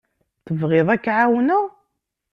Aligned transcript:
Tebɣiḍ 0.45 0.87
ad 0.95 1.01
k-ɛawneɣ? 1.05 1.63